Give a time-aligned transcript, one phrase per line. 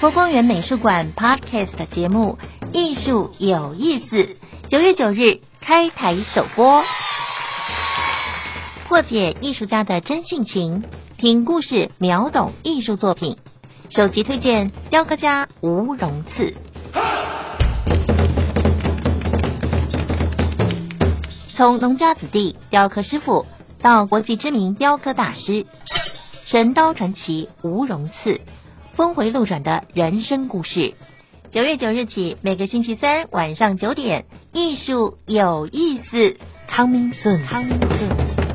[0.00, 2.38] 佛光园美术馆 Podcast 节目
[2.72, 4.16] 《艺术有意思》，
[4.68, 6.84] 九月九日开台首播，
[8.86, 10.84] 破解艺术家的真性情，
[11.16, 13.38] 听故事秒懂艺术作品。
[13.90, 16.54] 首集推荐雕刻家吴荣次。
[21.56, 23.46] 从农家子弟、雕刻师傅
[23.82, 25.66] 到国际知名雕刻大师，
[26.46, 28.40] 神刀传奇吴荣次，
[28.98, 30.94] 峰回路转的人生故事。
[31.52, 36.36] 九月九日起，每个星期三晚上九点，艺术有意思
[36.68, 38.47] ，Coming soon，Coming soon。